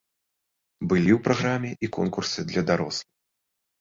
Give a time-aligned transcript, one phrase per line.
[0.93, 3.09] Былі ў праграме і конкурсы для дарослых.